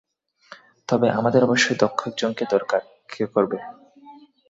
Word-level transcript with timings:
তবে 0.89 1.07
আমাদের 1.19 1.41
অবশ্যই 1.43 1.77
দক্ষ 1.81 1.99
একজনকে 2.07 2.43
দরকার 2.53 2.81
কে 3.09 3.23
করবে? 3.33 3.57